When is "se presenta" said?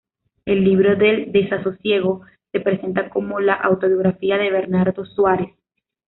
2.51-3.07